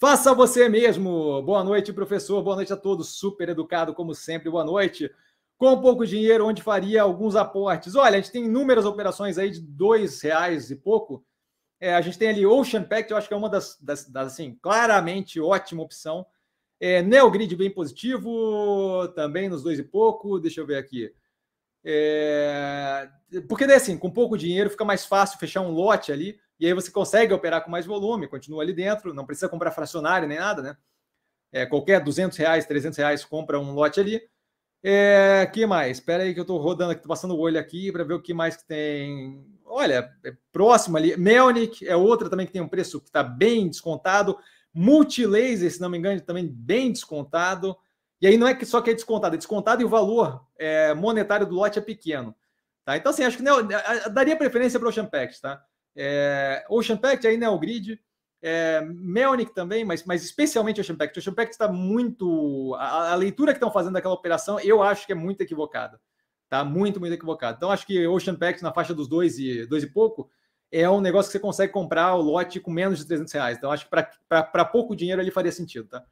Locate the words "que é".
13.26-13.36, 48.80-48.94, 65.04-65.16